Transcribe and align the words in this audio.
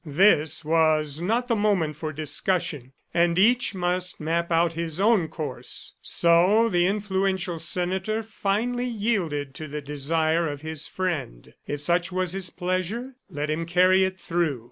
This 0.03 0.65
was 0.65 1.21
not 1.21 1.47
the 1.47 1.55
moment 1.55 1.95
for 1.95 2.11
discussion, 2.11 2.93
and 3.13 3.37
each 3.37 3.75
must 3.75 4.19
map 4.19 4.51
out 4.51 4.73
his 4.73 4.99
own 4.99 5.27
course. 5.27 5.93
So 6.01 6.69
the 6.69 6.87
influential 6.87 7.59
senator 7.59 8.23
finally 8.23 8.87
yielded 8.87 9.53
to 9.53 9.67
the 9.67 9.79
desire 9.79 10.47
of 10.47 10.61
his 10.63 10.87
friend. 10.87 11.53
If 11.67 11.83
such 11.83 12.11
was 12.11 12.31
his 12.31 12.49
pleasure, 12.49 13.13
let 13.29 13.51
him 13.51 13.67
carry 13.67 14.03
it 14.03 14.17
through! 14.19 14.59